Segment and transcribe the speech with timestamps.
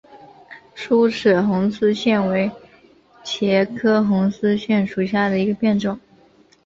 [0.73, 2.49] 疏齿红丝线为
[3.23, 5.99] 茄科红丝线属下的一个变种。